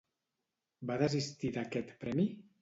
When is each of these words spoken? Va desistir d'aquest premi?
Va 0.91 0.97
desistir 1.01 1.53
d'aquest 1.59 1.93
premi? 2.07 2.27